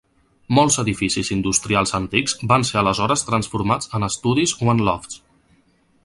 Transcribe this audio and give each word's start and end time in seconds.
Molts 0.59 0.75
edificis 0.83 1.27
industrials 1.35 1.91
antics 1.97 2.33
van 2.53 2.65
ser 2.69 2.79
aleshores 2.81 3.25
transformats 3.27 3.91
en 3.99 4.07
estudis 4.11 4.55
o 4.65 4.71
en 4.75 4.81
lofts. 4.89 5.21